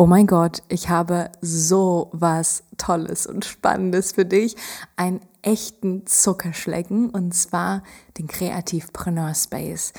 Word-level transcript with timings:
Oh 0.00 0.06
mein 0.06 0.26
Gott, 0.26 0.62
ich 0.70 0.88
habe 0.88 1.30
so 1.42 2.08
was 2.12 2.62
Tolles 2.78 3.26
und 3.26 3.44
Spannendes 3.44 4.12
für 4.12 4.24
dich. 4.24 4.56
Einen 4.96 5.20
echten 5.42 6.06
Zuckerschlecken 6.06 7.10
und 7.10 7.34
zwar 7.34 7.82
den 8.16 8.26
Kreativpreneur 8.26 9.34
Space. 9.34 9.92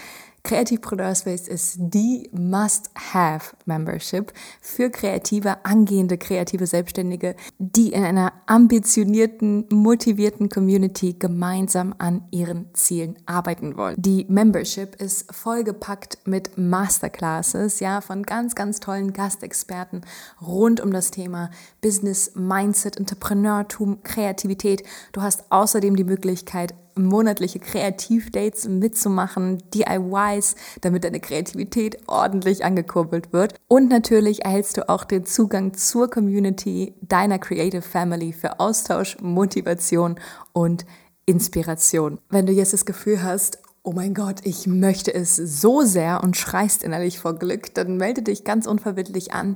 Creativepreneur 0.44 1.14
Space 1.14 1.48
ist 1.48 1.78
die 1.80 2.30
Must-Have-Membership 2.34 4.34
für 4.60 4.90
kreative, 4.90 5.64
angehende, 5.66 6.18
kreative 6.18 6.66
Selbstständige, 6.66 7.36
die 7.60 7.94
in 7.94 8.04
einer 8.04 8.34
ambitionierten, 8.48 9.66
motivierten 9.72 10.50
Community 10.50 11.14
gemeinsam 11.14 11.94
an 12.00 12.24
ihren 12.32 12.74
Zielen 12.74 13.18
arbeiten 13.26 13.78
wollen. 13.78 13.96
Die 13.98 14.26
Membership 14.30 14.96
ist 14.96 15.34
vollgepackt 15.34 16.18
mit 16.26 16.58
Masterclasses, 16.58 17.80
ja, 17.80 18.02
von 18.02 18.24
ganz, 18.24 18.56
ganz 18.56 18.80
tollen 18.80 19.14
Gastexperten 19.14 20.02
rund 20.42 20.82
um 20.82 20.92
das 20.92 21.12
Thema 21.12 21.52
Business, 21.82 22.32
Mindset, 22.36 22.98
Entrepreneurtum, 22.98 24.02
Kreativität. 24.04 24.84
Du 25.12 25.22
hast 25.22 25.52
außerdem 25.52 25.96
die 25.96 26.04
Möglichkeit, 26.04 26.74
monatliche 27.02 27.60
Kreativdates 27.60 28.68
mitzumachen, 28.68 29.62
DIYs, 29.74 30.56
damit 30.82 31.04
deine 31.04 31.20
Kreativität 31.20 31.98
ordentlich 32.08 32.64
angekurbelt 32.64 33.34
wird. 33.34 33.56
Und 33.68 33.90
natürlich 33.90 34.46
erhältst 34.46 34.78
du 34.78 34.90
auch 34.90 35.04
den 35.04 35.26
Zugang 35.26 35.74
zur 35.74 36.10
Community 36.10 36.94
deiner 37.02 37.40
Creative 37.40 37.82
Family 37.82 38.34
für 38.34 38.60
Austausch, 38.60 39.18
Motivation 39.22 40.20
und 40.54 40.86
Inspiration. 41.26 42.20
Wenn 42.30 42.46
du 42.46 42.54
jetzt 42.54 42.74
das 42.74 42.86
Gefühl 42.86 43.24
hast, 43.24 43.60
oh 43.84 43.94
mein 43.94 44.14
Gott, 44.14 44.42
ich 44.44 44.68
möchte 44.68 45.14
es 45.14 45.36
so 45.36 45.82
sehr 45.82 46.24
und 46.24 46.38
schreist 46.38 46.84
innerlich 46.84 47.20
vor 47.20 47.36
Glück, 47.36 47.74
dann 47.74 47.98
melde 47.98 48.22
dich 48.22 48.44
ganz 48.44 48.68
unverbindlich 48.68 49.34
an 49.34 49.56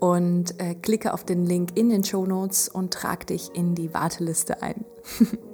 und 0.00 0.60
äh, 0.60 0.74
klicke 0.74 1.14
auf 1.14 1.24
den 1.24 1.46
Link 1.46 1.76
in 1.76 1.88
den 1.88 2.04
Show 2.04 2.26
Notes 2.26 2.68
und 2.68 2.92
trag 2.92 3.26
dich 3.26 3.50
in 3.54 3.74
die 3.74 3.94
Warteliste 3.94 4.62
ein. 4.62 4.84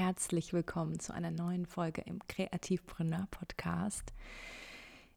Herzlich 0.00 0.54
willkommen 0.54 0.98
zu 0.98 1.12
einer 1.12 1.30
neuen 1.30 1.66
Folge 1.66 2.00
im 2.00 2.26
Kreativpreneur 2.26 3.28
Podcast. 3.30 4.14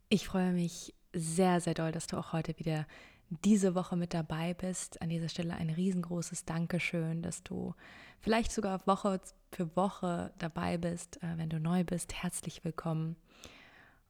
Ich 0.09 0.27
freue 0.27 0.51
mich 0.51 0.93
sehr, 1.13 1.61
sehr 1.61 1.73
doll, 1.73 1.93
dass 1.93 2.05
du 2.05 2.17
auch 2.17 2.33
heute 2.33 2.59
wieder 2.59 2.85
diese 3.29 3.75
Woche 3.75 3.95
mit 3.95 4.13
dabei 4.13 4.53
bist. 4.53 5.01
An 5.01 5.07
dieser 5.07 5.29
Stelle 5.29 5.53
ein 5.53 5.69
riesengroßes 5.69 6.43
Dankeschön, 6.43 7.21
dass 7.21 7.43
du 7.43 7.73
vielleicht 8.19 8.51
sogar 8.51 8.85
Woche 8.85 9.21
für 9.53 9.73
Woche 9.77 10.33
dabei 10.37 10.77
bist. 10.77 11.15
Äh, 11.23 11.37
wenn 11.37 11.49
du 11.49 11.61
neu 11.61 11.85
bist, 11.85 12.21
herzlich 12.21 12.65
willkommen. 12.65 13.15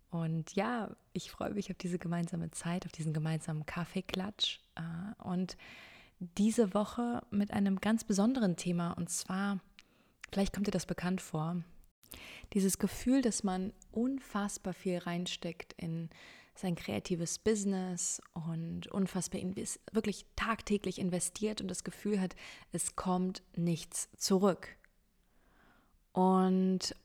Und 0.10 0.56
ja, 0.56 0.90
ich 1.14 1.30
freue 1.30 1.54
mich 1.54 1.70
auf 1.70 1.78
diese 1.78 2.00
gemeinsame 2.00 2.50
Zeit, 2.50 2.88
auf 2.88 2.92
diesen 2.92 3.14
gemeinsamen 3.14 3.68
Kaffeeklatsch. 3.68 4.60
Äh, 4.74 5.22
und 5.22 5.56
diese 6.20 6.74
Woche 6.74 7.22
mit 7.30 7.52
einem 7.52 7.80
ganz 7.80 8.04
besonderen 8.04 8.56
Thema 8.56 8.94
und 8.94 9.12
zwar 9.12 9.60
Vielleicht 10.34 10.52
kommt 10.52 10.66
dir 10.66 10.72
das 10.72 10.88
bekannt 10.88 11.22
vor. 11.22 11.64
Dieses 12.54 12.80
Gefühl, 12.80 13.22
dass 13.22 13.44
man 13.44 13.72
unfassbar 13.92 14.74
viel 14.74 14.98
reinsteckt 14.98 15.74
in 15.74 16.10
sein 16.56 16.74
kreatives 16.74 17.38
Business 17.38 18.20
und 18.34 18.88
unfassbar 18.88 19.40
wirklich 19.92 20.26
tagtäglich 20.36 20.98
investiert 20.98 21.62
und 21.62 21.68
das 21.68 21.84
Gefühl 21.84 22.20
hat, 22.20 22.36
es 22.72 22.96
kommt 22.96 23.44
nichts 23.56 24.10
zurück. 24.18 24.76
Und 26.14 26.96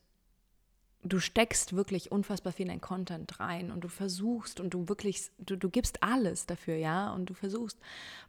du 1.03 1.19
steckst 1.19 1.75
wirklich 1.75 2.11
unfassbar 2.11 2.51
viel 2.51 2.65
in 2.65 2.69
dein 2.69 2.81
Content 2.81 3.39
rein 3.39 3.71
und 3.71 3.81
du 3.81 3.87
versuchst 3.87 4.59
und 4.59 4.73
du 4.73 4.89
wirklich, 4.89 5.31
du, 5.37 5.55
du 5.55 5.69
gibst 5.69 6.03
alles 6.03 6.45
dafür, 6.45 6.75
ja, 6.75 7.13
und 7.13 7.27
du 7.27 7.33
versuchst 7.33 7.77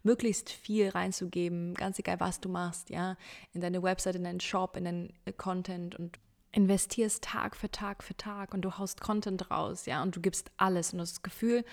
möglichst 0.03 0.50
viel 0.50 0.88
reinzugeben, 0.88 1.75
ganz 1.75 1.98
egal 1.98 2.20
was 2.20 2.41
du 2.41 2.48
machst, 2.48 2.91
ja, 2.91 3.16
in 3.53 3.60
deine 3.60 3.82
Website, 3.82 4.16
in 4.16 4.25
deinen 4.25 4.41
Shop, 4.41 4.76
in 4.76 4.84
deinen 4.84 5.12
äh, 5.25 5.32
Content 5.32 5.97
und 5.97 6.19
investierst 6.53 7.25
Tag 7.25 7.56
für 7.56 7.70
Tag 7.70 8.03
für 8.03 8.16
Tag 8.16 8.54
und 8.54 8.62
du 8.62 8.78
haust 8.78 9.00
Content 9.00 9.50
raus, 9.50 9.86
ja, 9.86 10.03
und 10.03 10.14
du 10.14 10.20
gibst 10.20 10.50
alles 10.56 10.92
und 10.92 10.98
du 10.98 11.03
hast 11.03 11.12
das 11.12 11.22
Gefühl, 11.22 11.64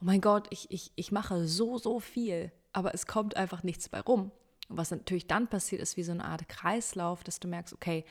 oh 0.00 0.04
mein 0.04 0.20
Gott, 0.20 0.48
ich, 0.50 0.70
ich, 0.70 0.92
ich 0.96 1.12
mache 1.12 1.46
so, 1.46 1.78
so 1.78 1.98
viel, 1.98 2.52
aber 2.72 2.94
es 2.94 3.06
kommt 3.06 3.36
einfach 3.36 3.62
nichts 3.62 3.88
bei 3.88 4.00
rum. 4.00 4.30
Und 4.68 4.76
was 4.76 4.90
natürlich 4.90 5.26
dann 5.26 5.48
passiert, 5.48 5.82
ist 5.82 5.96
wie 5.96 6.02
so 6.02 6.12
eine 6.12 6.24
Art 6.24 6.48
Kreislauf, 6.48 7.24
dass 7.24 7.40
du 7.40 7.48
merkst, 7.48 7.74
okay, 7.74 8.04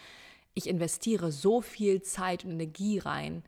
ich 0.53 0.67
investiere 0.67 1.31
so 1.31 1.62
viel 1.62 2.01
Zeit 2.01 2.45
und 2.45 2.51
Energie 2.51 3.00
rein. 3.00 3.44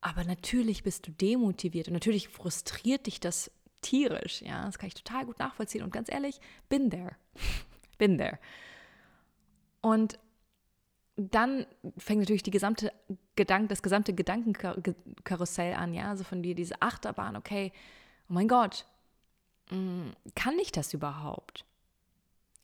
Aber 0.00 0.24
natürlich 0.24 0.82
bist 0.82 1.06
du 1.06 1.12
demotiviert 1.12 1.88
und 1.88 1.94
natürlich 1.94 2.28
frustriert 2.28 3.06
dich 3.06 3.20
das 3.20 3.50
tierisch. 3.82 4.42
Ja, 4.42 4.64
das 4.64 4.78
kann 4.78 4.88
ich 4.88 4.94
total 4.94 5.26
gut 5.26 5.38
nachvollziehen. 5.38 5.84
Und 5.84 5.92
ganz 5.92 6.10
ehrlich, 6.10 6.40
bin 6.68 6.90
there. 6.90 7.16
bin 7.98 8.18
there. 8.18 8.38
Und 9.80 10.18
dann 11.16 11.66
fängt 11.98 12.20
natürlich 12.20 12.42
die 12.42 12.50
gesamte 12.50 12.92
Gedank 13.36 13.68
das 13.68 13.82
gesamte 13.82 14.14
Gedankenkarussell 14.14 15.74
an, 15.74 15.92
ja, 15.92 16.08
also 16.08 16.24
von 16.24 16.42
dir 16.42 16.54
diese 16.54 16.80
Achterbahn, 16.80 17.36
okay, 17.36 17.72
oh 18.28 18.32
mein 18.32 18.48
Gott, 18.48 18.86
mm, 19.70 20.10
kann 20.34 20.58
ich 20.58 20.72
das 20.72 20.94
überhaupt? 20.94 21.64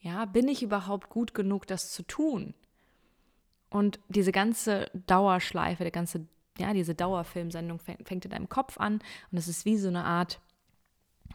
Ja, 0.01 0.25
bin 0.25 0.49
ich 0.49 0.63
überhaupt 0.63 1.09
gut 1.11 1.35
genug, 1.35 1.67
das 1.67 1.93
zu 1.93 2.03
tun? 2.03 2.55
Und 3.71 3.99
diese 4.09 4.33
ganze 4.33 4.91
Dauerschleife, 5.07 5.83
der 5.83 5.91
ganze, 5.91 6.27
ja, 6.59 6.73
diese 6.73 6.95
Dauerfilmsendung 6.95 7.79
fängt 7.79 8.25
in 8.25 8.31
deinem 8.31 8.49
Kopf 8.49 8.79
an 8.79 9.01
und 9.31 9.39
es 9.39 9.49
ist 9.49 9.65
wie 9.65 9.77
so 9.77 9.89
eine 9.89 10.05
Art 10.05 10.41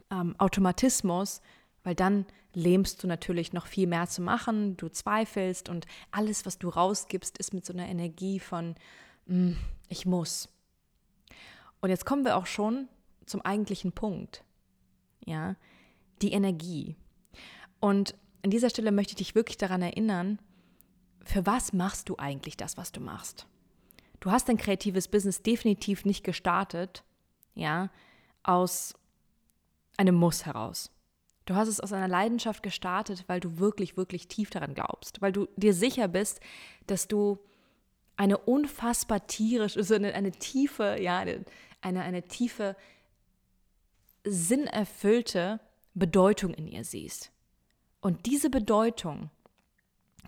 ähm, 0.10 0.36
Automatismus, 0.38 1.42
weil 1.84 1.96
dann 1.96 2.26
lähmst 2.54 3.04
du 3.04 3.08
natürlich 3.08 3.54
noch 3.54 3.68
viel 3.68 3.88
mehr 3.88 4.08
zu 4.08 4.22
machen, 4.22 4.78
du 4.78 4.90
zweifelst 4.90 5.70
und 5.70 5.86
alles, 6.12 6.46
was 6.46 6.58
du 6.58 6.70
rausgibst, 6.70 7.38
ist 7.38 7.54
mit 7.54 7.66
so 7.66 7.74
einer 7.74 7.88
Energie 7.88 8.40
von, 8.40 8.76
mm, 9.28 9.54
ich 9.90 10.06
muss. 10.06 10.50
Und 11.82 11.90
jetzt 11.90 12.06
kommen 12.06 12.26
wir 12.26 12.38
auch 12.38 12.46
schon 12.46 12.88
zum 13.26 13.42
eigentlichen 13.42 13.92
Punkt, 13.92 14.44
ja, 15.26 15.56
die 16.22 16.34
Energie. 16.34 16.96
Und 17.80 18.16
an 18.44 18.52
dieser 18.52 18.70
Stelle 18.70 18.92
möchte 18.92 19.12
ich 19.12 19.18
dich 19.18 19.36
wirklich 19.36 19.58
daran 19.58 19.82
erinnern, 19.82 20.40
für 21.24 21.46
was 21.46 21.74
machst 21.74 22.10
du 22.10 22.18
eigentlich 22.18 22.58
das, 22.58 22.78
was 22.78 22.92
du 22.92 23.00
machst? 23.00 23.48
Du 24.20 24.32
hast 24.32 24.50
dein 24.50 24.58
kreatives 24.58 25.08
Business 25.08 25.42
definitiv 25.42 26.06
nicht 26.06 26.24
gestartet, 26.24 27.04
ja, 27.56 27.90
aus 28.44 28.94
einem 29.98 30.16
Muss 30.16 30.46
heraus. 30.46 30.92
Du 31.46 31.56
hast 31.56 31.68
es 31.68 31.80
aus 31.80 31.92
einer 31.92 32.08
Leidenschaft 32.08 32.64
gestartet, 32.64 33.26
weil 33.28 33.40
du 33.40 33.58
wirklich, 33.58 33.98
wirklich 33.98 34.28
tief 34.28 34.50
daran 34.52 34.74
glaubst, 34.74 35.22
weil 35.22 35.32
du 35.32 35.48
dir 35.58 35.74
sicher 35.74 36.08
bist, 36.08 36.40
dass 36.88 37.08
du 37.08 37.40
eine 38.16 38.38
unfassbar 38.38 39.26
tierische, 39.26 39.80
also 39.80 39.96
eine, 39.96 40.14
eine 40.14 40.32
tiefe, 40.32 40.98
ja, 41.02 41.18
eine, 41.18 41.44
eine, 41.82 42.04
eine 42.04 42.28
tiefe, 42.28 42.76
sinnerfüllte 44.24 45.60
Bedeutung 45.96 46.54
in 46.54 46.68
ihr 46.68 46.84
siehst. 46.84 47.32
Und 48.02 48.28
diese 48.28 48.50
Bedeutung 48.50 49.32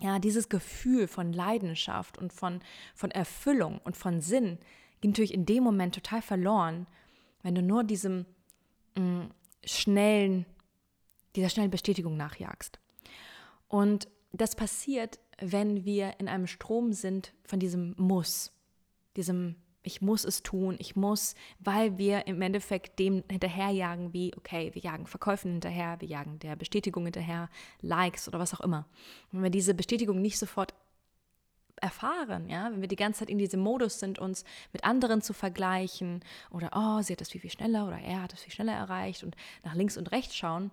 ja, 0.00 0.18
dieses 0.18 0.48
Gefühl 0.48 1.06
von 1.06 1.32
Leidenschaft 1.32 2.18
und 2.18 2.32
von, 2.32 2.60
von 2.94 3.10
Erfüllung 3.10 3.80
und 3.84 3.96
von 3.96 4.20
Sinn 4.20 4.58
geht 5.00 5.10
natürlich 5.10 5.34
in 5.34 5.46
dem 5.46 5.62
Moment 5.62 5.94
total 5.94 6.22
verloren, 6.22 6.86
wenn 7.42 7.54
du 7.54 7.62
nur 7.62 7.84
diesem 7.84 8.26
mh, 8.96 9.02
mm, 9.02 9.30
schnellen 9.64 10.46
dieser 11.36 11.48
schnellen 11.48 11.70
Bestätigung 11.70 12.16
nachjagst. 12.16 12.78
Und 13.68 14.08
das 14.32 14.56
passiert, 14.56 15.18
wenn 15.38 15.84
wir 15.84 16.14
in 16.18 16.28
einem 16.28 16.46
Strom 16.46 16.92
sind 16.92 17.32
von 17.44 17.58
diesem 17.58 17.94
Muss, 17.98 18.52
diesem 19.16 19.56
ich 19.84 20.00
muss 20.00 20.24
es 20.24 20.42
tun, 20.42 20.76
ich 20.78 20.96
muss, 20.96 21.34
weil 21.60 21.98
wir 21.98 22.26
im 22.26 22.40
Endeffekt 22.42 22.98
dem 22.98 23.22
hinterherjagen, 23.30 24.12
wie, 24.12 24.32
okay, 24.36 24.70
wir 24.74 24.82
jagen 24.82 25.06
Verkäufen 25.06 25.52
hinterher, 25.52 26.00
wir 26.00 26.08
jagen 26.08 26.38
der 26.38 26.56
Bestätigung 26.56 27.04
hinterher, 27.04 27.50
Likes 27.80 28.26
oder 28.26 28.38
was 28.38 28.54
auch 28.54 28.60
immer. 28.60 28.86
Wenn 29.30 29.42
wir 29.42 29.50
diese 29.50 29.74
Bestätigung 29.74 30.20
nicht 30.20 30.38
sofort 30.38 30.74
erfahren, 31.76 32.48
ja, 32.48 32.70
wenn 32.72 32.80
wir 32.80 32.88
die 32.88 32.96
ganze 32.96 33.20
Zeit 33.20 33.30
in 33.30 33.38
diesem 33.38 33.60
Modus 33.60 34.00
sind, 34.00 34.18
uns 34.18 34.44
mit 34.72 34.84
anderen 34.84 35.20
zu 35.20 35.34
vergleichen 35.34 36.24
oder, 36.50 36.70
oh, 36.74 37.02
sie 37.02 37.12
hat 37.12 37.20
das 37.20 37.30
viel, 37.30 37.42
viel 37.42 37.50
schneller 37.50 37.86
oder 37.86 37.98
er 37.98 38.22
hat 38.22 38.32
das 38.32 38.40
viel 38.40 38.52
schneller 38.52 38.72
erreicht 38.72 39.22
und 39.22 39.36
nach 39.64 39.74
links 39.74 39.98
und 39.98 40.10
rechts 40.12 40.34
schauen, 40.34 40.70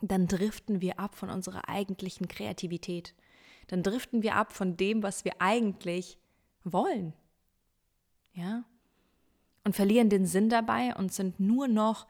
dann 0.00 0.26
driften 0.26 0.80
wir 0.80 0.98
ab 0.98 1.14
von 1.14 1.28
unserer 1.30 1.68
eigentlichen 1.68 2.26
Kreativität. 2.26 3.14
Dann 3.66 3.82
driften 3.82 4.22
wir 4.22 4.34
ab 4.34 4.52
von 4.52 4.76
dem, 4.76 5.02
was 5.02 5.24
wir 5.24 5.40
eigentlich 5.40 6.18
wollen. 6.64 7.12
Ja? 8.34 8.64
Und 9.64 9.74
verlieren 9.74 10.10
den 10.10 10.26
Sinn 10.26 10.48
dabei 10.48 10.94
und 10.94 11.12
sind 11.12 11.40
nur 11.40 11.68
noch 11.68 12.06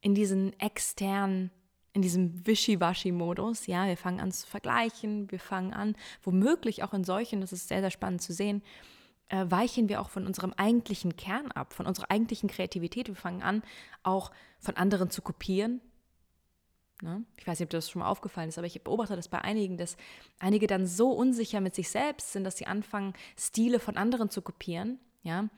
in 0.00 0.14
diesen 0.14 0.58
externen, 0.58 1.50
in 1.92 2.02
diesem 2.02 2.46
Wischiwaschi-Modus. 2.46 3.66
Ja, 3.66 3.86
wir 3.86 3.96
fangen 3.96 4.20
an 4.20 4.32
zu 4.32 4.46
vergleichen, 4.46 5.30
wir 5.30 5.38
fangen 5.38 5.74
an, 5.74 5.94
womöglich 6.22 6.82
auch 6.82 6.94
in 6.94 7.04
solchen, 7.04 7.40
das 7.40 7.52
ist 7.52 7.68
sehr, 7.68 7.80
sehr 7.80 7.90
spannend 7.90 8.22
zu 8.22 8.32
sehen, 8.32 8.62
äh, 9.28 9.44
weichen 9.48 9.88
wir 9.88 10.00
auch 10.00 10.08
von 10.08 10.26
unserem 10.26 10.54
eigentlichen 10.54 11.16
Kern 11.16 11.52
ab, 11.52 11.74
von 11.74 11.86
unserer 11.86 12.10
eigentlichen 12.10 12.48
Kreativität. 12.48 13.08
Wir 13.08 13.16
fangen 13.16 13.42
an, 13.42 13.62
auch 14.02 14.30
von 14.58 14.76
anderen 14.76 15.10
zu 15.10 15.20
kopieren, 15.20 15.82
Ne? 17.02 17.24
Ich 17.36 17.46
weiß 17.46 17.58
nicht, 17.58 17.66
ob 17.66 17.70
dir 17.70 17.78
das 17.78 17.90
schon 17.90 18.00
mal 18.00 18.08
aufgefallen 18.08 18.48
ist, 18.48 18.58
aber 18.58 18.66
ich 18.66 18.80
beobachte 18.82 19.16
das 19.16 19.28
bei 19.28 19.40
einigen, 19.40 19.76
dass 19.76 19.96
einige 20.38 20.68
dann 20.68 20.86
so 20.86 21.10
unsicher 21.10 21.60
mit 21.60 21.74
sich 21.74 21.90
selbst 21.90 22.32
sind, 22.32 22.44
dass 22.44 22.56
sie 22.56 22.66
anfangen, 22.66 23.12
Stile 23.36 23.80
von 23.80 23.96
anderen 23.96 24.30
zu 24.30 24.40
kopieren, 24.40 25.00
ja, 25.22 25.48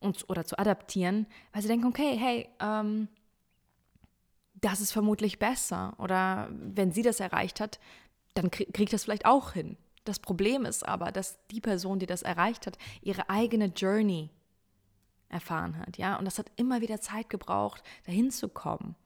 und, 0.00 0.28
oder 0.28 0.44
zu 0.44 0.58
adaptieren, 0.58 1.26
weil 1.52 1.62
sie 1.62 1.68
denken, 1.68 1.86
okay, 1.86 2.16
hey, 2.16 2.48
ähm, 2.60 3.08
das 4.54 4.80
ist 4.80 4.92
vermutlich 4.92 5.38
besser. 5.38 5.94
Oder 5.98 6.48
wenn 6.50 6.92
sie 6.92 7.02
das 7.02 7.20
erreicht 7.20 7.60
hat, 7.60 7.78
dann 8.34 8.50
kriege 8.50 8.72
krieg 8.72 8.90
das 8.90 9.04
vielleicht 9.04 9.26
auch 9.26 9.52
hin. 9.52 9.76
Das 10.04 10.18
Problem 10.18 10.64
ist 10.64 10.86
aber, 10.86 11.12
dass 11.12 11.38
die 11.50 11.60
Person, 11.60 11.98
die 11.98 12.06
das 12.06 12.22
erreicht 12.22 12.66
hat, 12.66 12.78
ihre 13.02 13.28
eigene 13.28 13.66
Journey 13.66 14.30
erfahren 15.28 15.78
hat, 15.78 15.98
ja, 15.98 16.16
und 16.16 16.24
das 16.24 16.38
hat 16.38 16.50
immer 16.56 16.80
wieder 16.80 17.00
Zeit 17.00 17.30
gebraucht, 17.30 17.82
dahin 18.04 18.30
zu 18.30 18.48
kommen. 18.48 18.96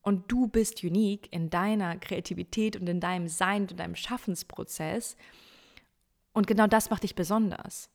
Und 0.00 0.30
du 0.32 0.48
bist 0.48 0.82
unique 0.82 1.28
in 1.32 1.50
deiner 1.50 1.96
Kreativität 1.96 2.76
und 2.76 2.88
in 2.88 3.00
deinem 3.00 3.28
Sein 3.28 3.62
und 3.62 3.78
deinem 3.78 3.94
Schaffensprozess. 3.94 5.16
Und 6.32 6.46
genau 6.46 6.66
das 6.66 6.90
macht 6.90 7.04
dich 7.04 7.14
besonders. 7.14 7.88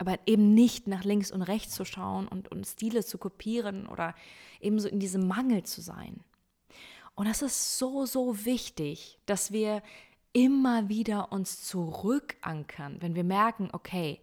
Aber 0.00 0.18
eben 0.24 0.54
nicht 0.54 0.86
nach 0.86 1.04
links 1.04 1.30
und 1.30 1.42
rechts 1.42 1.74
zu 1.74 1.84
schauen 1.84 2.26
und, 2.26 2.50
und 2.50 2.66
Stile 2.66 3.04
zu 3.04 3.18
kopieren 3.18 3.86
oder 3.86 4.14
eben 4.58 4.80
so 4.80 4.88
in 4.88 4.98
diesem 4.98 5.28
Mangel 5.28 5.64
zu 5.64 5.82
sein. 5.82 6.24
Und 7.14 7.28
das 7.28 7.42
ist 7.42 7.76
so, 7.76 8.06
so 8.06 8.46
wichtig, 8.46 9.18
dass 9.26 9.52
wir 9.52 9.82
immer 10.32 10.88
wieder 10.88 11.32
uns 11.32 11.62
zurückankern, 11.64 13.02
wenn 13.02 13.14
wir 13.14 13.24
merken, 13.24 13.68
okay, 13.72 14.22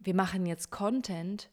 wir 0.00 0.14
machen 0.14 0.46
jetzt 0.46 0.70
Content, 0.70 1.50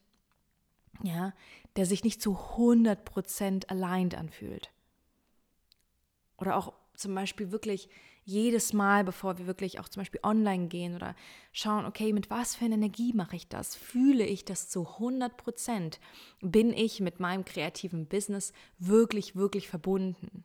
ja, 1.04 1.34
der 1.76 1.86
sich 1.86 2.06
nicht 2.06 2.22
zu 2.22 2.38
100% 2.38 3.68
aligned 3.68 4.16
anfühlt. 4.16 4.72
Oder 6.38 6.56
auch 6.56 6.72
zum 6.96 7.14
Beispiel 7.14 7.52
wirklich 7.52 7.90
jedes 8.30 8.74
Mal, 8.74 9.04
bevor 9.04 9.38
wir 9.38 9.48
wirklich 9.48 9.80
auch 9.80 9.90
zum 9.90 10.02
Beispiel 10.02 10.22
online 10.24 10.68
gehen 10.68 10.96
oder 10.96 11.16
schauen, 11.52 11.86
okay, 11.86 12.14
mit 12.14 12.30
was 12.30 12.56
für 12.56 12.66
einer 12.66 12.76
Energie 12.76 13.14
mache 13.14 13.36
ich 13.36 13.48
das? 13.48 13.76
Fühle 13.76 14.26
ich 14.26 14.46
das 14.46 14.70
zu 14.70 14.84
100% 14.84 15.98
Bin 16.42 16.72
ich 16.72 17.00
mit 17.00 17.20
meinem 17.20 17.44
kreativen 17.44 18.06
Business 18.06 18.54
wirklich, 18.78 19.36
wirklich 19.36 19.68
verbunden? 19.68 20.44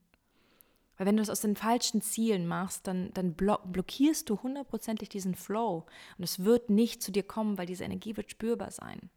Weil 0.97 1.07
wenn 1.07 1.17
du 1.17 1.23
das 1.23 1.31
aus 1.31 1.41
den 1.41 1.57
falschen 1.57 2.01
Zielen 2.03 2.47
machst, 2.47 2.87
dann, 2.87 3.13
dann 3.15 3.35
blockierst 3.35 4.31
du 4.31 4.43
hundertprozentig 4.43 5.09
diesen 5.09 5.35
Flow 5.35 5.87
und 6.17 6.25
es 6.25 6.45
wird 6.45 6.71
nicht 6.71 7.03
zu 7.03 7.13
dir 7.13 7.25
kommen, 7.25 7.59
weil 7.59 7.67
diese 7.67 7.85
Energie 7.85 8.17
wird 8.17 8.31
spürbar 8.31 8.71
sein. 8.71 9.11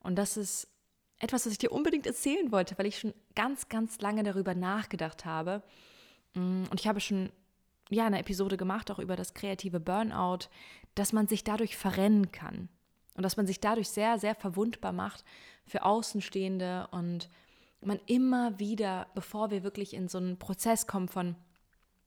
Und 0.00 0.16
das 0.16 0.36
ist 0.36 0.68
etwas, 1.18 1.46
was 1.46 1.52
ich 1.52 1.58
dir 1.58 1.70
unbedingt 1.70 2.06
erzählen 2.06 2.50
wollte, 2.50 2.76
weil 2.78 2.86
ich 2.86 2.98
schon 2.98 3.14
ganz, 3.36 3.68
ganz 3.68 4.00
lange 4.00 4.24
darüber 4.24 4.54
nachgedacht 4.56 5.24
habe. 5.24 5.62
Mm, 6.34 6.64
und 6.68 6.80
ich 6.80 6.88
habe 6.88 7.00
schon 7.00 7.30
ja 7.92 8.06
eine 8.06 8.18
Episode 8.18 8.56
gemacht, 8.56 8.90
auch 8.90 8.98
über 8.98 9.16
das 9.16 9.34
kreative 9.34 9.80
Burnout, 9.80 10.48
dass 10.94 11.12
man 11.12 11.26
sich 11.26 11.44
dadurch 11.44 11.76
verrennen 11.76 12.32
kann. 12.32 12.68
Und 13.14 13.22
dass 13.24 13.36
man 13.36 13.46
sich 13.46 13.60
dadurch 13.60 13.90
sehr, 13.90 14.18
sehr 14.18 14.34
verwundbar 14.34 14.92
macht 14.92 15.24
für 15.66 15.84
Außenstehende 15.84 16.88
und 16.92 17.28
man 17.82 18.00
immer 18.06 18.58
wieder, 18.58 19.08
bevor 19.14 19.50
wir 19.50 19.62
wirklich 19.62 19.92
in 19.92 20.08
so 20.08 20.18
einen 20.18 20.38
Prozess 20.38 20.86
kommen 20.86 21.08
von 21.08 21.36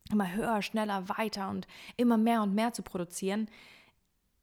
immer 0.09 0.33
höher, 0.33 0.61
schneller, 0.61 1.07
weiter 1.09 1.49
und 1.49 1.67
immer 1.97 2.17
mehr 2.17 2.41
und 2.41 2.55
mehr 2.55 2.73
zu 2.73 2.81
produzieren, 2.81 3.49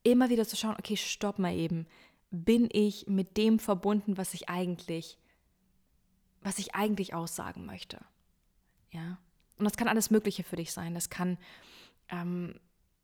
immer 0.03 0.29
wieder 0.29 0.45
zu 0.45 0.55
schauen, 0.55 0.75
okay, 0.77 0.95
stopp 0.95 1.39
mal 1.39 1.53
eben 1.53 1.87
bin 2.33 2.67
ich 2.71 3.05
mit 3.07 3.37
dem 3.37 3.59
verbunden, 3.59 4.17
was 4.17 4.33
ich 4.33 4.49
eigentlich, 4.49 5.19
was 6.41 6.57
ich 6.57 6.73
eigentlich 6.73 7.13
aussagen 7.13 7.65
möchte. 7.65 8.03
Ja. 8.91 9.19
Und 9.57 9.65
das 9.65 9.77
kann 9.77 9.87
alles 9.87 10.09
Mögliche 10.09 10.43
für 10.43 10.55
dich 10.55 10.71
sein. 10.71 10.93
Das 10.93 11.09
kann, 11.09 11.37
ähm, 12.09 12.59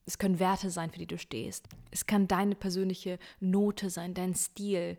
es 0.06 0.18
können 0.18 0.40
Werte 0.40 0.70
sein, 0.70 0.92
für 0.92 1.00
die 1.00 1.08
du 1.08 1.18
stehst. 1.18 1.68
Es 1.92 2.06
kann 2.06 2.28
deine 2.28 2.56
persönliche 2.56 3.20
Note 3.40 3.90
sein, 3.90 4.14
dein 4.14 4.36
Stil. 4.36 4.98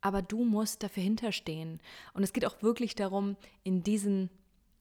Aber 0.00 0.22
du 0.22 0.44
musst 0.44 0.82
dafür 0.82 1.02
hinterstehen. 1.02 1.80
Und 2.14 2.22
es 2.22 2.32
geht 2.32 2.46
auch 2.46 2.62
wirklich 2.62 2.94
darum, 2.94 3.36
in 3.62 3.82
diesen 3.82 4.30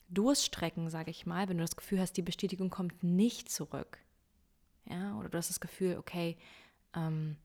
Durststrecken, 0.09 0.89
sage 0.89 1.11
ich 1.11 1.25
mal, 1.25 1.49
wenn 1.49 1.57
du 1.57 1.63
das 1.63 1.75
Gefühl 1.75 1.99
hast, 1.99 2.13
die 2.13 2.21
Bestätigung 2.23 2.69
kommt 2.69 3.03
nicht 3.03 3.49
zurück. 3.49 3.99
Ja, 4.85 5.15
oder 5.17 5.29
du 5.29 5.37
hast 5.37 5.49
das 5.49 5.59
Gefühl, 5.59 5.97
okay, 5.97 6.35
ähm, 6.95 7.37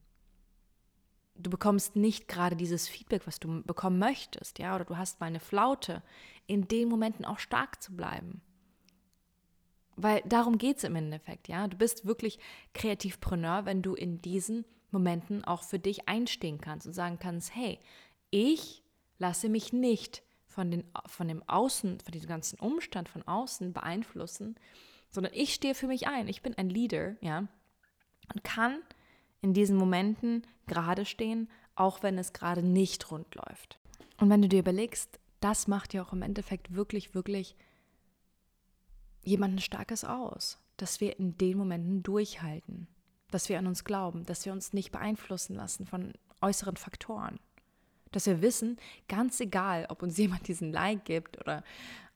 du 1.36 1.50
bekommst 1.50 1.96
nicht 1.96 2.28
gerade 2.28 2.56
dieses 2.56 2.88
Feedback, 2.88 3.26
was 3.26 3.38
du 3.38 3.62
bekommen 3.62 3.98
möchtest, 3.98 4.58
ja, 4.58 4.74
oder 4.74 4.84
du 4.84 4.96
hast 4.96 5.20
mal 5.20 5.26
eine 5.26 5.40
Flaute, 5.40 6.02
in 6.46 6.68
den 6.68 6.88
Momenten 6.88 7.24
auch 7.24 7.38
stark 7.38 7.82
zu 7.82 7.94
bleiben. 7.94 8.40
Weil 9.96 10.22
darum 10.26 10.58
geht 10.58 10.78
es 10.78 10.84
im 10.84 10.96
Endeffekt, 10.96 11.48
ja. 11.48 11.68
Du 11.68 11.76
bist 11.76 12.06
wirklich 12.06 12.38
Kreativpreneur, 12.72 13.64
wenn 13.64 13.82
du 13.82 13.94
in 13.94 14.20
diesen 14.20 14.64
Momenten 14.90 15.44
auch 15.44 15.62
für 15.62 15.78
dich 15.78 16.08
einstehen 16.08 16.60
kannst 16.60 16.86
und 16.86 16.92
sagen 16.92 17.18
kannst, 17.18 17.54
hey, 17.54 17.78
ich 18.30 18.82
lasse 19.18 19.48
mich 19.48 19.72
nicht 19.72 20.22
von, 20.46 20.70
den, 20.70 20.84
von 21.06 21.28
dem 21.28 21.42
Außen, 21.48 22.00
von 22.00 22.12
diesem 22.12 22.28
ganzen 22.28 22.58
Umstand 22.58 23.08
von 23.08 23.22
außen 23.22 23.72
beeinflussen, 23.72 24.56
sondern 25.10 25.32
ich 25.34 25.54
stehe 25.54 25.74
für 25.74 25.86
mich 25.86 26.06
ein. 26.06 26.28
Ich 26.28 26.42
bin 26.42 26.54
ein 26.54 26.68
Leader, 26.68 27.16
ja, 27.20 27.46
und 28.32 28.44
kann 28.44 28.78
in 29.42 29.52
diesen 29.52 29.76
Momenten 29.76 30.46
gerade 30.66 31.04
stehen, 31.04 31.50
auch 31.74 32.02
wenn 32.02 32.18
es 32.18 32.32
gerade 32.32 32.62
nicht 32.62 33.10
rund 33.10 33.34
läuft. 33.34 33.78
Und 34.18 34.30
wenn 34.30 34.42
du 34.42 34.48
dir 34.48 34.60
überlegst, 34.60 35.18
das 35.40 35.68
macht 35.68 35.92
ja 35.92 36.02
auch 36.02 36.12
im 36.12 36.22
Endeffekt 36.22 36.74
wirklich, 36.74 37.14
wirklich 37.14 37.56
jemanden 39.24 39.58
Starkes 39.58 40.04
aus, 40.04 40.58
dass 40.76 41.00
wir 41.00 41.18
in 41.18 41.36
den 41.38 41.58
Momenten 41.58 42.02
durchhalten, 42.02 42.88
dass 43.30 43.48
wir 43.48 43.58
an 43.58 43.66
uns 43.66 43.84
glauben, 43.84 44.24
dass 44.26 44.44
wir 44.44 44.52
uns 44.52 44.72
nicht 44.72 44.92
beeinflussen 44.92 45.54
lassen 45.54 45.86
von 45.86 46.12
äußeren 46.40 46.76
Faktoren, 46.76 47.40
dass 48.12 48.26
wir 48.26 48.42
wissen, 48.42 48.78
ganz 49.08 49.40
egal, 49.40 49.86
ob 49.88 50.02
uns 50.02 50.16
jemand 50.18 50.46
diesen 50.48 50.72
Like 50.72 51.04
gibt 51.04 51.38
oder 51.38 51.64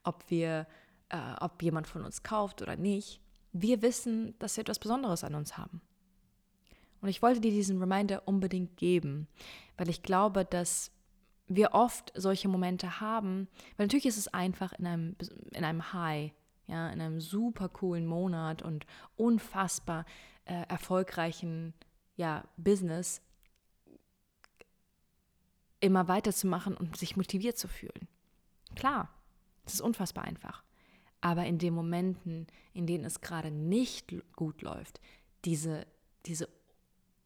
ob 0.05 0.25
wir, 0.29 0.67
äh, 1.09 1.35
ob 1.41 1.63
jemand 1.63 1.87
von 1.87 2.05
uns 2.05 2.23
kauft 2.23 2.63
oder 2.63 2.77
nicht, 2.77 3.21
wir 3.53 3.83
wissen, 3.83 4.39
dass 4.39 4.57
wir 4.57 4.63
etwas 4.63 4.79
Besonderes 4.79 5.25
an 5.25 5.35
uns 5.35 5.57
haben. 5.57 5.81
Und 7.01 7.09
ich 7.09 7.23
wollte 7.23 7.41
dir 7.41 7.51
diesen 7.51 7.79
Reminder 7.79 8.27
unbedingt 8.27 8.77
geben, 8.77 9.29
weil 9.77 9.89
ich 9.89 10.03
glaube, 10.03 10.45
dass 10.45 10.91
wir 11.47 11.73
oft 11.73 12.13
solche 12.15 12.49
Momente 12.49 13.01
haben, 13.01 13.49
weil 13.77 13.87
natürlich 13.87 14.07
ist 14.07 14.19
es 14.19 14.29
einfach 14.29 14.73
in 14.75 14.87
einem, 14.87 15.17
in 15.53 15.65
einem 15.65 15.93
High, 15.93 16.33
ja, 16.69 16.91
in 16.91 17.01
einem 17.01 17.21
super 17.21 17.69
coolen 17.69 18.07
Monat 18.07 18.63
und 18.63 18.87
unfassbar 19.17 20.05
äh, 20.45 20.63
erfolgreichen 20.69 21.75
ja, 22.17 22.45
Business 22.57 23.21
immer 25.81 26.09
weiterzumachen 26.09 26.77
und 26.77 26.97
sich 26.97 27.17
motiviert 27.17 27.59
zu 27.59 27.69
fühlen. 27.69 28.09
Klar, 28.75 29.09
es 29.65 29.75
ist 29.75 29.81
unfassbar 29.81 30.25
einfach. 30.25 30.63
Aber 31.21 31.47
in 31.47 31.59
den 31.59 31.75
Momenten, 31.75 32.47
in 32.75 32.87
denen 32.87 33.05
es 33.05 33.21
gerade 33.21 33.51
nicht 33.51 34.15
gut 34.37 34.63
läuft, 34.63 35.01
diese, 35.45 35.87
diese 36.27 36.49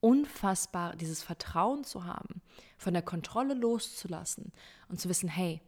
unfassbar, 0.01 0.97
dieses 0.97 1.23
Vertrauen 1.23 1.85
zu 1.85 2.05
haben, 2.05 2.43
von 2.79 2.93
der 2.95 3.03
Kontrolle 3.03 3.55
loszulassen 3.55 4.53
und 4.89 5.01
zu 5.01 5.09
wissen, 5.09 5.29
hey, 5.29 5.61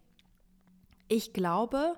ich 1.08 1.32
glaube, 1.32 1.96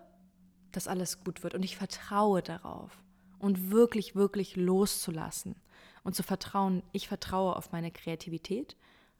dass 0.77 0.89
alles 0.89 1.25
gut 1.25 1.43
wird 1.43 1.55
und 1.55 1.63
ich 1.63 1.77
vertraue 1.77 2.43
darauf 2.43 3.03
und 3.39 3.71
wirklich, 3.71 4.15
wirklich 4.15 4.57
loszulassen 4.57 5.57
und 6.05 6.15
zu 6.15 6.23
vertrauen, 6.23 6.83
ich 6.93 7.09
vertraue 7.09 7.57
auf 7.57 7.73
meine 7.73 7.91
Kreativität 7.91 8.77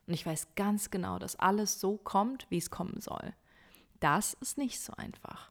und 0.07 0.13
ich 0.13 0.27
weiß 0.27 0.49
ganz 0.55 0.91
genau, 0.91 1.19
dass 1.19 1.37
alles 1.37 1.81
so 1.81 1.97
kommt, 1.97 2.47
wie 2.51 2.59
es 2.59 2.71
kommen 2.71 3.01
soll. 3.01 3.35
Das 4.01 4.35
ist 4.35 4.59
nicht 4.59 4.81
so 4.81 4.93
einfach. 4.93 5.51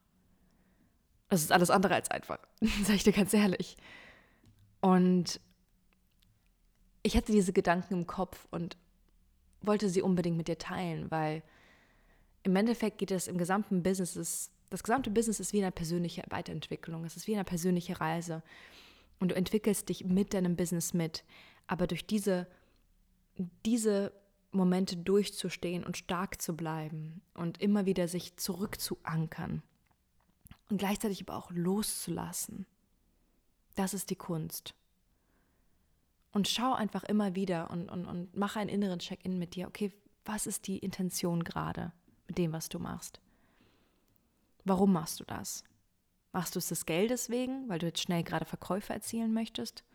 Das 1.30 1.42
ist 1.42 1.52
alles 1.52 1.72
andere 1.72 1.96
als 1.96 2.12
einfach, 2.12 2.38
sage 2.84 2.98
ich 2.98 3.04
dir 3.04 3.12
ganz 3.12 3.34
ehrlich. 3.34 3.76
Und 4.82 5.42
ich 7.02 7.18
hatte 7.18 7.32
diese 7.32 7.52
Gedanken 7.52 7.96
im 7.96 8.08
Kopf 8.08 8.48
und 8.52 8.78
wollte 9.62 9.90
sie 9.90 10.04
unbedingt 10.04 10.38
mit 10.38 10.48
dir 10.48 10.60
teilen, 10.60 11.10
weil 11.10 11.42
im 12.44 12.56
Endeffekt 12.56 13.00
geht 13.00 13.10
es 13.10 13.28
im 13.28 13.40
gesamten 13.40 13.82
Business, 13.82 14.52
das 14.70 14.84
gesamte 14.84 15.10
Business 15.12 15.40
ist 15.40 15.54
wie 15.54 15.62
eine 15.62 15.72
persönliche 15.72 16.24
Weiterentwicklung, 16.30 17.06
es 17.06 17.16
ist 17.16 17.28
wie 17.28 17.36
eine 17.36 17.44
persönliche 17.44 18.00
Reise. 18.00 18.44
Und 19.20 19.30
du 19.30 19.36
entwickelst 19.36 19.90
dich 19.90 20.04
mit 20.06 20.34
deinem 20.34 20.56
Business 20.56 20.94
mit. 20.94 21.24
Aber 21.68 21.88
durch 21.88 22.06
diese, 22.06 22.48
diese 23.66 24.12
Momente 24.52 24.98
durchzustehen 24.98 25.84
und 25.84 25.98
stark 25.98 26.42
zu 26.42 26.56
bleiben 26.56 27.22
und 27.34 27.62
immer 27.62 27.86
wieder 27.86 28.08
sich 28.08 28.38
zurückzuankern 28.38 29.62
und 30.70 30.78
gleichzeitig 30.78 31.22
aber 31.22 31.38
auch 31.38 31.52
loszulassen, 31.52 32.66
das 33.76 33.94
ist 33.94 34.10
die 34.10 34.16
Kunst. 34.16 34.74
Und 36.32 36.48
schau 36.48 36.74
einfach 36.74 37.04
immer 37.04 37.36
wieder 37.36 37.70
und, 37.70 37.90
und, 37.90 38.06
und 38.06 38.36
mach 38.36 38.56
einen 38.56 38.70
inneren 38.70 39.00
Check-in 39.00 39.38
mit 39.38 39.56
dir. 39.56 39.68
Okay, 39.68 39.94
was 40.26 40.48
ist 40.48 40.68
die 40.68 40.80
Intention 40.80 41.44
gerade 41.44 41.94
mit 42.28 42.38
dem, 42.38 42.52
was 42.52 42.68
du 42.68 42.80
machst? 42.80 43.22
Warum 44.66 44.92
machst 44.92 45.20
du 45.20 45.24
das? 45.24 45.64
Machst 46.34 46.56
du 46.56 46.60
es 46.60 46.68
des 46.68 46.86
Geldes 46.86 47.30
wegen, 47.30 47.70
weil 47.70 47.80
du 47.80 47.86
jetzt 47.86 48.02
schnell 48.02 48.24
gerade 48.24 48.46
Verkäufe 48.46 48.92
erzielen 48.92 49.34
möchtest? 49.34 49.86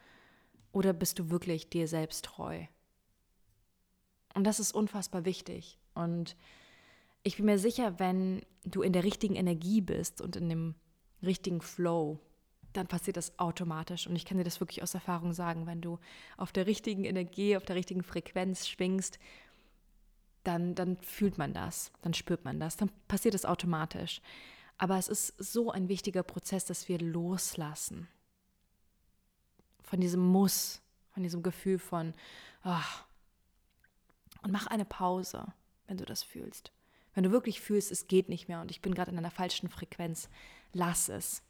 Oder 0.72 0.92
bist 0.92 1.18
du 1.18 1.28
wirklich 1.28 1.68
dir 1.68 1.86
selbst 1.88 2.24
treu? 2.24 2.64
Und 4.34 4.44
das 4.44 4.60
ist 4.60 4.72
unfassbar 4.72 5.24
wichtig. 5.24 5.78
Und 5.92 6.36
ich 7.24 7.36
bin 7.36 7.46
mir 7.46 7.58
sicher, 7.58 7.98
wenn 7.98 8.42
du 8.64 8.82
in 8.82 8.92
der 8.92 9.04
richtigen 9.04 9.34
Energie 9.34 9.80
bist 9.80 10.20
und 10.20 10.36
in 10.36 10.48
dem 10.48 10.74
richtigen 11.22 11.60
Flow, 11.60 12.20
dann 12.72 12.86
passiert 12.86 13.16
das 13.16 13.38
automatisch. 13.38 14.06
Und 14.06 14.14
ich 14.14 14.24
kann 14.24 14.38
dir 14.38 14.44
das 14.44 14.60
wirklich 14.60 14.82
aus 14.82 14.94
Erfahrung 14.94 15.32
sagen, 15.32 15.66
wenn 15.66 15.80
du 15.80 15.98
auf 16.36 16.52
der 16.52 16.66
richtigen 16.66 17.04
Energie, 17.04 17.56
auf 17.56 17.64
der 17.64 17.76
richtigen 17.76 18.04
Frequenz 18.04 18.68
schwingst, 18.68 19.18
dann, 20.44 20.74
dann 20.74 20.96
fühlt 20.98 21.36
man 21.36 21.52
das, 21.52 21.92
dann 22.02 22.14
spürt 22.14 22.44
man 22.44 22.60
das, 22.60 22.76
dann 22.76 22.90
passiert 23.08 23.34
es 23.34 23.44
automatisch. 23.44 24.22
Aber 24.80 24.96
es 24.96 25.08
ist 25.08 25.34
so 25.36 25.70
ein 25.70 25.90
wichtiger 25.90 26.22
Prozess, 26.22 26.64
dass 26.64 26.88
wir 26.88 26.98
loslassen. 26.98 28.08
Von 29.82 30.00
diesem 30.00 30.22
Muss, 30.22 30.80
von 31.10 31.22
diesem 31.22 31.42
Gefühl 31.42 31.78
von, 31.78 32.14
oh, 32.64 32.74
und 34.40 34.52
mach 34.52 34.68
eine 34.68 34.86
Pause, 34.86 35.52
wenn 35.86 35.98
du 35.98 36.06
das 36.06 36.22
fühlst. 36.22 36.72
Wenn 37.12 37.24
du 37.24 37.30
wirklich 37.30 37.60
fühlst, 37.60 37.92
es 37.92 38.08
geht 38.08 38.30
nicht 38.30 38.48
mehr 38.48 38.62
und 38.62 38.70
ich 38.70 38.80
bin 38.80 38.94
gerade 38.94 39.10
in 39.10 39.18
einer 39.18 39.30
falschen 39.30 39.68
Frequenz, 39.68 40.30
lass 40.72 41.10
es. 41.10 41.42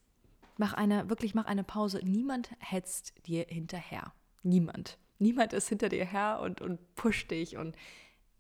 Mach 0.57 0.73
eine, 0.73 1.09
wirklich 1.09 1.33
mach 1.33 1.47
eine 1.47 1.63
Pause. 1.63 2.01
Niemand 2.03 2.51
hetzt 2.59 3.13
dir 3.29 3.47
hinterher. 3.49 4.13
Niemand. 4.43 4.99
Niemand 5.21 5.53
ist 5.53 5.69
hinter 5.69 5.89
dir 5.89 6.05
her 6.05 6.41
und, 6.43 6.61
und 6.61 6.97
pusht 6.97 7.31
dich 7.31 7.57
und 7.57 7.77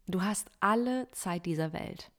du 0.08 0.22
hast 0.22 0.50
alle 0.58 1.08
Zeit 1.12 1.46
dieser 1.46 1.72
Welt. 1.72 2.10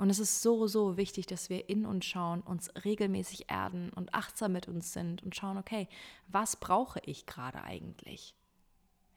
Und 0.00 0.08
es 0.08 0.18
ist 0.18 0.40
so, 0.40 0.66
so 0.66 0.96
wichtig, 0.96 1.26
dass 1.26 1.50
wir 1.50 1.68
in 1.68 1.84
uns 1.84 2.06
schauen, 2.06 2.40
uns 2.40 2.70
regelmäßig 2.86 3.50
erden 3.50 3.90
und 3.90 4.14
achtsam 4.14 4.52
mit 4.52 4.66
uns 4.66 4.94
sind 4.94 5.22
und 5.22 5.36
schauen, 5.36 5.58
okay, 5.58 5.88
was 6.26 6.56
brauche 6.56 7.00
ich 7.04 7.26
gerade 7.26 7.62
eigentlich? 7.62 8.34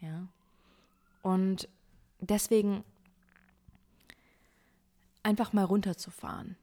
Ja. 0.02 0.28
Und 1.22 1.70
deswegen 2.20 2.84
einfach 5.24 5.54
mal 5.54 5.64
runterzufahren. 5.64 6.58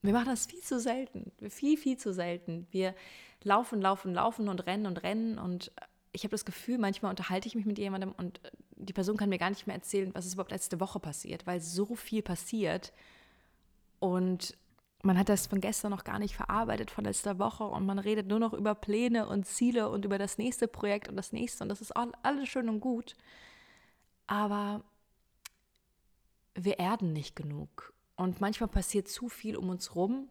Wir 0.00 0.14
machen 0.14 0.30
das 0.30 0.46
viel 0.46 0.62
zu 0.62 0.80
selten, 0.80 1.30
viel, 1.50 1.76
viel 1.76 1.98
zu 1.98 2.14
selten. 2.14 2.68
Wir 2.70 2.94
laufen, 3.42 3.82
laufen, 3.82 4.14
laufen 4.14 4.48
und 4.48 4.64
rennen 4.64 4.86
und 4.86 5.02
rennen 5.02 5.38
und 5.38 5.72
ich 6.12 6.24
habe 6.24 6.32
das 6.32 6.44
Gefühl, 6.44 6.78
manchmal 6.78 7.10
unterhalte 7.10 7.46
ich 7.46 7.54
mich 7.54 7.66
mit 7.66 7.78
jemandem 7.78 8.12
und 8.12 8.40
die 8.76 8.92
Person 8.92 9.16
kann 9.16 9.28
mir 9.28 9.38
gar 9.38 9.50
nicht 9.50 9.66
mehr 9.66 9.76
erzählen, 9.76 10.10
was 10.14 10.26
ist 10.26 10.34
überhaupt 10.34 10.50
letzte 10.50 10.80
Woche 10.80 10.98
passiert, 10.98 11.46
weil 11.46 11.60
so 11.60 11.94
viel 11.94 12.22
passiert. 12.22 12.92
Und 14.00 14.56
man 15.02 15.18
hat 15.18 15.28
das 15.28 15.46
von 15.46 15.60
gestern 15.60 15.90
noch 15.90 16.04
gar 16.04 16.18
nicht 16.18 16.34
verarbeitet, 16.34 16.90
von 16.90 17.04
letzter 17.04 17.38
Woche. 17.38 17.64
Und 17.64 17.86
man 17.86 17.98
redet 17.98 18.26
nur 18.26 18.38
noch 18.38 18.52
über 18.52 18.74
Pläne 18.74 19.28
und 19.28 19.46
Ziele 19.46 19.88
und 19.88 20.04
über 20.04 20.18
das 20.18 20.38
nächste 20.38 20.68
Projekt 20.68 21.08
und 21.08 21.16
das 21.16 21.32
nächste. 21.32 21.64
Und 21.64 21.68
das 21.68 21.80
ist 21.80 21.92
alles 21.92 22.48
schön 22.48 22.68
und 22.68 22.80
gut. 22.80 23.14
Aber 24.26 24.82
wir 26.54 26.78
erden 26.78 27.12
nicht 27.12 27.36
genug. 27.36 27.92
Und 28.16 28.40
manchmal 28.40 28.68
passiert 28.68 29.08
zu 29.08 29.28
viel 29.28 29.56
um 29.56 29.70
uns 29.70 29.94
rum 29.94 30.28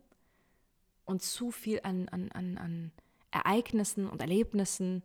und 1.06 1.24
zu 1.24 1.52
viel 1.52 1.80
an, 1.84 2.08
an, 2.10 2.32
an, 2.32 2.58
an 2.58 2.92
Ereignissen 3.32 4.08
und 4.08 4.22
Erlebnissen, 4.22 5.04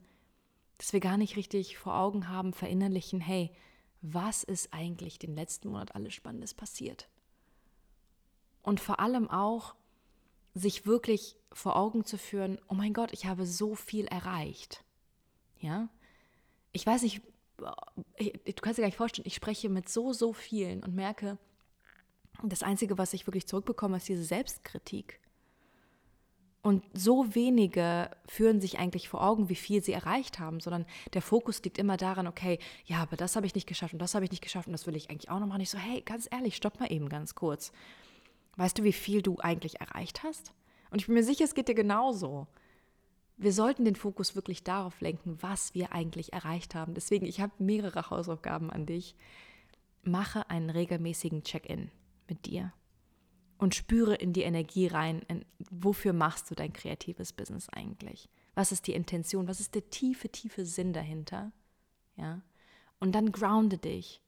dass 0.78 0.92
wir 0.92 1.00
gar 1.00 1.16
nicht 1.16 1.36
richtig 1.36 1.76
vor 1.78 1.96
Augen 1.96 2.28
haben, 2.28 2.52
verinnerlichen, 2.52 3.20
hey, 3.20 3.50
was 4.00 4.44
ist 4.44 4.72
eigentlich 4.72 5.18
den 5.18 5.34
letzten 5.34 5.68
Monat 5.68 5.94
alles 5.94 6.14
Spannendes 6.14 6.54
passiert? 6.54 7.08
Und 8.62 8.80
vor 8.80 9.00
allem 9.00 9.30
auch, 9.30 9.74
sich 10.54 10.86
wirklich 10.86 11.36
vor 11.52 11.76
Augen 11.76 12.04
zu 12.04 12.16
führen, 12.16 12.60
oh 12.68 12.74
mein 12.74 12.92
Gott, 12.92 13.12
ich 13.12 13.26
habe 13.26 13.44
so 13.44 13.74
viel 13.74 14.06
erreicht. 14.06 14.84
Ja? 15.58 15.88
Ich 16.72 16.86
weiß 16.86 17.02
nicht, 17.02 17.22
du 17.56 18.52
kannst 18.60 18.78
dir 18.78 18.82
gar 18.82 18.88
nicht 18.88 18.96
vorstellen, 18.96 19.26
ich 19.26 19.34
spreche 19.34 19.68
mit 19.68 19.88
so, 19.88 20.12
so 20.12 20.32
vielen 20.32 20.82
und 20.84 20.94
merke, 20.94 21.38
das 22.42 22.62
Einzige, 22.62 22.98
was 22.98 23.12
ich 23.12 23.26
wirklich 23.26 23.46
zurückbekomme, 23.46 23.96
ist 23.96 24.08
diese 24.08 24.24
Selbstkritik. 24.24 25.20
Und 26.64 26.82
so 26.94 27.34
wenige 27.34 28.08
führen 28.26 28.58
sich 28.58 28.78
eigentlich 28.78 29.10
vor 29.10 29.22
Augen, 29.22 29.50
wie 29.50 29.54
viel 29.54 29.84
sie 29.84 29.92
erreicht 29.92 30.38
haben, 30.38 30.60
sondern 30.60 30.86
der 31.12 31.20
Fokus 31.20 31.62
liegt 31.62 31.76
immer 31.76 31.98
daran, 31.98 32.26
okay, 32.26 32.58
ja, 32.86 33.02
aber 33.02 33.18
das 33.18 33.36
habe 33.36 33.44
ich 33.44 33.54
nicht 33.54 33.66
geschafft 33.66 33.92
und 33.92 33.98
das 33.98 34.14
habe 34.14 34.24
ich 34.24 34.30
nicht 34.30 34.42
geschafft 34.42 34.66
und 34.66 34.72
das 34.72 34.86
will 34.86 34.96
ich 34.96 35.10
eigentlich 35.10 35.28
auch 35.28 35.40
noch 35.40 35.46
machen. 35.46 35.60
Ich 35.60 35.68
so, 35.68 35.76
hey, 35.76 36.00
ganz 36.00 36.26
ehrlich, 36.30 36.56
stopp 36.56 36.80
mal 36.80 36.90
eben 36.90 37.10
ganz 37.10 37.34
kurz. 37.34 37.70
Weißt 38.56 38.78
du, 38.78 38.82
wie 38.82 38.94
viel 38.94 39.20
du 39.20 39.36
eigentlich 39.40 39.78
erreicht 39.82 40.22
hast? 40.22 40.54
Und 40.90 41.02
ich 41.02 41.06
bin 41.06 41.16
mir 41.16 41.22
sicher, 41.22 41.44
es 41.44 41.54
geht 41.54 41.68
dir 41.68 41.74
genauso. 41.74 42.46
Wir 43.36 43.52
sollten 43.52 43.84
den 43.84 43.96
Fokus 43.96 44.34
wirklich 44.34 44.64
darauf 44.64 45.02
lenken, 45.02 45.36
was 45.42 45.74
wir 45.74 45.92
eigentlich 45.92 46.32
erreicht 46.32 46.74
haben. 46.74 46.94
Deswegen, 46.94 47.26
ich 47.26 47.42
habe 47.42 47.52
mehrere 47.58 48.08
Hausaufgaben 48.08 48.70
an 48.70 48.86
dich. 48.86 49.16
Mache 50.02 50.48
einen 50.48 50.70
regelmäßigen 50.70 51.42
Check-in 51.42 51.90
mit 52.26 52.46
dir 52.46 52.72
und 53.58 53.74
spüre 53.74 54.14
in 54.14 54.32
die 54.32 54.42
Energie 54.42 54.86
rein, 54.86 55.22
in, 55.28 55.44
wofür 55.70 56.12
machst 56.12 56.50
du 56.50 56.54
dein 56.54 56.72
kreatives 56.72 57.32
Business 57.32 57.68
eigentlich? 57.68 58.28
Was 58.54 58.72
ist 58.72 58.86
die 58.86 58.94
Intention? 58.94 59.48
Was 59.48 59.60
ist 59.60 59.74
der 59.74 59.90
tiefe, 59.90 60.28
tiefe 60.28 60.64
Sinn 60.64 60.92
dahinter? 60.92 61.52
Ja? 62.16 62.42
Und 63.00 63.12
dann 63.12 63.32
grounde 63.32 63.78
dich 63.78 64.20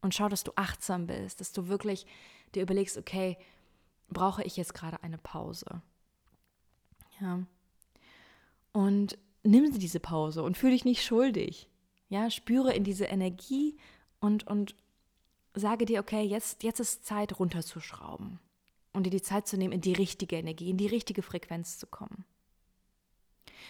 und 0.00 0.14
schau, 0.14 0.28
dass 0.28 0.44
du 0.44 0.52
achtsam 0.56 1.06
bist, 1.06 1.40
dass 1.40 1.52
du 1.52 1.68
wirklich 1.68 2.06
dir 2.54 2.62
überlegst, 2.62 2.96
okay, 2.96 3.36
brauche 4.08 4.42
ich 4.42 4.56
jetzt 4.56 4.74
gerade 4.74 5.02
eine 5.02 5.18
Pause? 5.18 5.82
Ja. 7.20 7.44
Und 8.72 9.18
nimm 9.42 9.76
diese 9.78 10.00
Pause 10.00 10.42
und 10.42 10.56
fühle 10.56 10.72
dich 10.72 10.84
nicht 10.84 11.04
schuldig. 11.04 11.68
Ja, 12.08 12.30
spüre 12.30 12.72
in 12.72 12.84
diese 12.84 13.04
Energie 13.04 13.76
und, 14.20 14.46
und 14.46 14.74
sage 15.54 15.84
dir, 15.84 16.00
okay, 16.00 16.22
jetzt, 16.22 16.62
jetzt 16.62 16.80
ist 16.80 17.04
Zeit 17.04 17.38
runterzuschrauben 17.38 18.40
und 18.98 19.04
dir 19.04 19.10
die 19.10 19.22
Zeit 19.22 19.46
zu 19.46 19.56
nehmen, 19.56 19.72
in 19.72 19.80
die 19.80 19.92
richtige 19.92 20.36
Energie, 20.36 20.70
in 20.70 20.76
die 20.76 20.88
richtige 20.88 21.22
Frequenz 21.22 21.78
zu 21.78 21.86
kommen. 21.86 22.24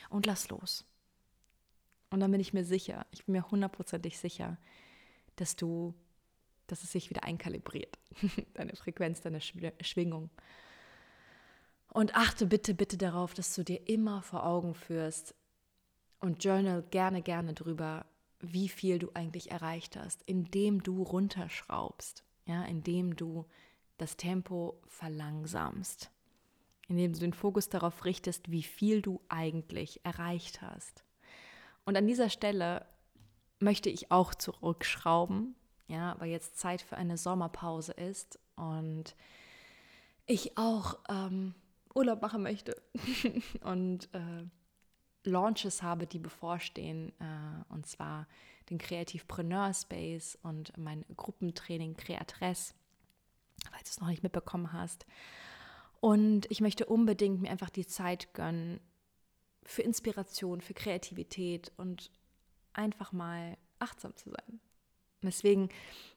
Und 0.08 0.24
lass 0.24 0.48
los. 0.48 0.86
Und 2.08 2.20
dann 2.20 2.30
bin 2.30 2.40
ich 2.40 2.54
mir 2.54 2.64
sicher, 2.64 3.06
ich 3.10 3.26
bin 3.26 3.34
mir 3.34 3.50
hundertprozentig 3.50 4.18
sicher, 4.18 4.56
dass 5.36 5.54
du, 5.54 5.94
dass 6.66 6.82
es 6.82 6.92
sich 6.92 7.10
wieder 7.10 7.24
einkalibriert, 7.24 7.98
deine 8.54 8.74
Frequenz, 8.74 9.20
deine 9.20 9.42
Schwingung. 9.42 10.30
Und 11.92 12.14
achte 12.14 12.46
bitte, 12.46 12.72
bitte 12.72 12.96
darauf, 12.96 13.34
dass 13.34 13.54
du 13.54 13.62
dir 13.62 13.86
immer 13.86 14.22
vor 14.22 14.46
Augen 14.46 14.74
führst 14.74 15.34
und 16.20 16.42
journal 16.42 16.82
gerne, 16.90 17.20
gerne 17.20 17.52
drüber, 17.52 18.06
wie 18.40 18.70
viel 18.70 18.98
du 18.98 19.10
eigentlich 19.12 19.50
erreicht 19.50 19.94
hast, 19.96 20.22
indem 20.22 20.82
du 20.82 21.02
runterschraubst, 21.02 22.24
ja, 22.46 22.64
indem 22.64 23.14
du 23.14 23.44
das 23.98 24.16
Tempo 24.16 24.80
verlangsamst, 24.86 26.10
indem 26.88 27.12
du 27.12 27.18
den 27.20 27.32
Fokus 27.32 27.68
darauf 27.68 28.04
richtest, 28.04 28.50
wie 28.50 28.62
viel 28.62 29.02
du 29.02 29.20
eigentlich 29.28 30.04
erreicht 30.04 30.62
hast. 30.62 31.04
Und 31.84 31.96
an 31.96 32.06
dieser 32.06 32.30
Stelle 32.30 32.86
möchte 33.58 33.90
ich 33.90 34.10
auch 34.10 34.34
zurückschrauben, 34.34 35.54
ja, 35.88 36.16
weil 36.18 36.30
jetzt 36.30 36.58
Zeit 36.58 36.80
für 36.80 36.96
eine 36.96 37.16
Sommerpause 37.16 37.92
ist 37.92 38.38
und 38.56 39.16
ich 40.26 40.56
auch 40.58 40.98
ähm, 41.08 41.54
Urlaub 41.94 42.22
machen 42.22 42.42
möchte 42.42 42.80
und 43.62 44.08
äh, 44.14 44.44
Launches 45.24 45.82
habe, 45.82 46.06
die 46.06 46.18
bevorstehen, 46.18 47.12
äh, 47.20 47.72
und 47.72 47.86
zwar 47.86 48.26
den 48.70 48.78
Kreativpreneur 48.78 49.72
Space 49.74 50.38
und 50.42 50.76
mein 50.76 51.04
Gruppentraining 51.16 51.96
Creatress, 51.96 52.74
falls 53.70 53.84
du 53.84 53.90
es 53.90 54.00
noch 54.00 54.08
nicht 54.08 54.22
mitbekommen 54.22 54.72
hast. 54.72 55.06
Und 56.00 56.50
ich 56.50 56.60
möchte 56.60 56.86
unbedingt 56.86 57.40
mir 57.40 57.50
einfach 57.50 57.70
die 57.70 57.86
Zeit 57.86 58.32
gönnen 58.34 58.80
für 59.64 59.82
Inspiration, 59.82 60.60
für 60.60 60.74
Kreativität 60.74 61.72
und 61.76 62.10
einfach 62.72 63.12
mal 63.12 63.56
achtsam 63.78 64.16
zu 64.16 64.30
sein. 64.30 64.60
Deswegen 65.22 65.68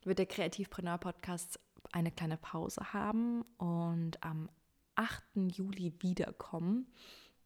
wird 0.04 0.20
der 0.20 0.28
Kreativpreneur 0.28 0.98
Podcast 1.00 1.60
eine 1.92 2.12
kleine 2.12 2.38
Pause 2.38 2.94
haben 2.94 3.42
und 3.58 4.24
am 4.24 4.50
8. 4.96 5.24
Juli 5.36 5.94
wiederkommen. 6.00 6.88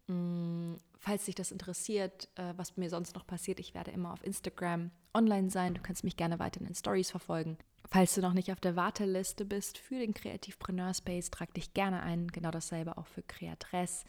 Mm, 0.07 0.75
falls 0.99 1.25
dich 1.25 1.35
das 1.35 1.51
interessiert, 1.51 2.29
äh, 2.35 2.53
was 2.57 2.77
mir 2.77 2.89
sonst 2.89 3.15
noch 3.15 3.25
passiert, 3.25 3.59
ich 3.59 3.73
werde 3.73 3.91
immer 3.91 4.11
auf 4.13 4.23
Instagram 4.23 4.91
online 5.13 5.49
sein. 5.49 5.73
Du 5.73 5.81
kannst 5.81 6.03
mich 6.03 6.17
gerne 6.17 6.39
weiter 6.39 6.59
in 6.59 6.67
den 6.67 6.75
Stories 6.75 7.11
verfolgen. 7.11 7.57
Falls 7.89 8.15
du 8.15 8.21
noch 8.21 8.33
nicht 8.33 8.51
auf 8.51 8.59
der 8.59 8.75
Warteliste 8.75 9.45
bist 9.45 9.77
für 9.77 9.99
den 9.99 10.13
Kreativpreneur 10.13 10.93
Space, 10.93 11.29
trag 11.29 11.53
dich 11.53 11.73
gerne 11.73 12.01
ein. 12.01 12.27
Genau 12.27 12.51
dasselbe 12.51 12.97
auch 12.97 13.07
für 13.07 13.21
Creatress. 13.21 14.05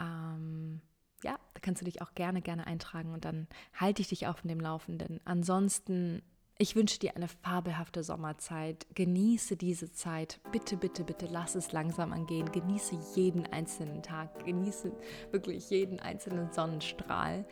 Ähm, 0.00 0.80
ja, 1.22 1.38
da 1.54 1.60
kannst 1.60 1.80
du 1.80 1.86
dich 1.86 2.02
auch 2.02 2.14
gerne, 2.14 2.42
gerne 2.42 2.66
eintragen 2.66 3.12
und 3.12 3.24
dann 3.24 3.48
halte 3.74 4.02
ich 4.02 4.08
dich 4.08 4.26
auf 4.26 4.42
dem 4.42 4.60
Laufenden. 4.60 5.20
Ansonsten 5.24 6.22
ich 6.56 6.76
wünsche 6.76 7.00
dir 7.00 7.16
eine 7.16 7.26
fabelhafte 7.26 8.04
Sommerzeit. 8.04 8.86
Genieße 8.94 9.56
diese 9.56 9.90
Zeit. 9.90 10.40
Bitte, 10.52 10.76
bitte, 10.76 11.02
bitte 11.02 11.26
lass 11.26 11.56
es 11.56 11.72
langsam 11.72 12.12
angehen. 12.12 12.50
Genieße 12.52 12.96
jeden 13.16 13.46
einzelnen 13.46 14.02
Tag. 14.02 14.44
Genieße 14.44 14.92
wirklich 15.32 15.68
jeden 15.70 15.98
einzelnen 15.98 16.52
Sonnenstrahl 16.52 17.44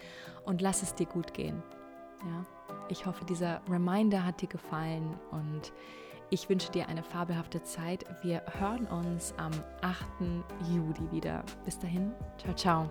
und 0.44 0.60
lass 0.60 0.82
es 0.82 0.94
dir 0.94 1.06
gut 1.06 1.34
gehen. 1.34 1.62
Ja? 2.24 2.46
Ich 2.88 3.04
hoffe, 3.04 3.24
dieser 3.24 3.60
Reminder 3.68 4.24
hat 4.24 4.40
dir 4.40 4.48
gefallen 4.48 5.18
und 5.32 5.72
ich 6.30 6.48
wünsche 6.48 6.70
dir 6.70 6.88
eine 6.88 7.02
fabelhafte 7.02 7.62
Zeit. 7.62 8.04
Wir 8.22 8.42
hören 8.58 8.86
uns 8.86 9.34
am 9.36 9.52
8. 9.82 10.06
Juli 10.70 11.10
wieder. 11.10 11.44
Bis 11.64 11.78
dahin, 11.78 12.12
ciao, 12.38 12.54
ciao. 12.54 12.90